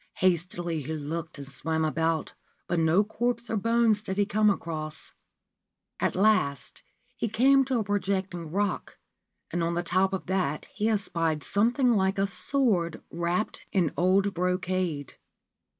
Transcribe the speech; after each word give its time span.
Hastily 0.15 0.81
he 0.81 0.93
looked, 0.93 1.37
and 1.37 1.47
swam 1.47 1.85
about; 1.85 2.33
but 2.67 2.79
no 2.79 3.03
corpse 3.03 3.51
or 3.51 3.55
bones 3.55 4.01
did 4.01 4.17
he 4.17 4.25
come 4.25 4.49
across. 4.49 5.13
At 5.99 6.15
last 6.15 6.81
he 7.15 7.29
came 7.29 7.63
to 7.65 7.77
a 7.77 7.83
projecting 7.83 8.49
rock, 8.49 8.97
and 9.51 9.63
on 9.63 9.75
the 9.75 9.83
top 9.83 10.11
of 10.11 10.25
that 10.25 10.65
he 10.73 10.89
espied 10.89 11.43
something 11.43 11.91
like 11.95 12.17
a 12.17 12.25
sword 12.25 13.03
wrapped 13.11 13.67
in 13.71 13.93
old 13.95 14.33
brocade. 14.33 15.17